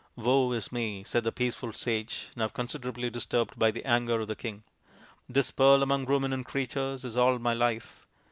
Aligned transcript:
"Woe 0.15 0.51
is 0.53 0.71
me!" 0.71 1.03
said 1.03 1.23
the 1.23 1.31
peaceful 1.31 1.71
sage, 1.71 2.29
now 2.35 2.47
con 2.47 2.65
siderably 2.67 3.11
disturbed 3.11 3.59
by 3.59 3.69
the 3.69 3.85
anger 3.85 4.19
of 4.19 4.27
the 4.27 4.35
king." 4.35 4.63
This 5.29 5.51
Pearl 5.51 5.83
among 5.83 6.07
Ruminant 6.07 6.47
Creatures 6.47 7.05
is 7.05 7.15
all 7.17 7.37
my 7.37 7.53
life. 7.53 8.07